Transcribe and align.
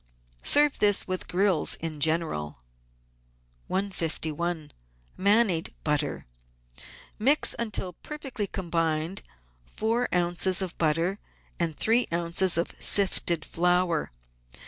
Serve 0.41 0.79
this 0.79 1.03
v 1.03 1.13
ith 1.13 1.27
grills 1.27 1.75
in 1.75 1.99
general. 1.99 2.57
151— 3.69 4.71
MANIED 5.15 5.75
BUTTER 5.83 6.25
Mix, 7.19 7.53
until 7.59 7.93
perfectly 7.93 8.47
combined, 8.47 9.21
four 9.67 10.07
oz. 10.11 10.59
of 10.59 10.75
butter 10.79 11.19
and 11.59 11.77
three 11.77 12.07
oz. 12.11 12.57
of 12.57 12.73
sifted 12.79 13.45
flour. 13.45 14.11